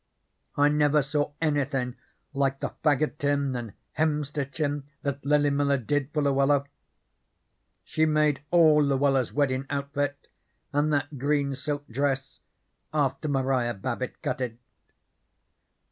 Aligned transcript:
I 0.57 0.67
never 0.69 1.03
saw 1.03 1.31
anythin' 1.41 1.95
like 2.33 2.59
the 2.59 2.69
fagottin' 2.83 3.55
and 3.55 3.73
hemstitchin' 3.99 4.81
that 5.03 5.23
Lily 5.23 5.51
Miller 5.51 5.77
did 5.77 6.09
for 6.11 6.23
Luella. 6.23 6.65
She 7.83 8.07
made 8.07 8.41
all 8.49 8.81
Luella's 8.83 9.31
weddin' 9.31 9.67
outfit, 9.69 10.27
and 10.73 10.91
that 10.91 11.19
green 11.19 11.53
silk 11.53 11.87
dress, 11.87 12.39
after 12.91 13.27
Maria 13.27 13.75
Babbit 13.75 14.19
cut 14.23 14.41
it. 14.41 14.57